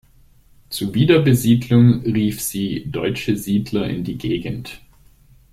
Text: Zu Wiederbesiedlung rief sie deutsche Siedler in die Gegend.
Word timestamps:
Zu 0.69 0.95
Wiederbesiedlung 0.95 2.01
rief 2.01 2.41
sie 2.41 2.85
deutsche 2.89 3.37
Siedler 3.37 3.87
in 3.87 4.03
die 4.03 4.17
Gegend. 4.17 4.81